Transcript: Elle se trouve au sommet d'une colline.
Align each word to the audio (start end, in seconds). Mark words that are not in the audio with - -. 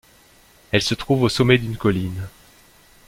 Elle 0.71 0.81
se 0.81 0.95
trouve 0.95 1.21
au 1.21 1.29
sommet 1.29 1.59
d'une 1.59 1.77
colline. 1.77 2.27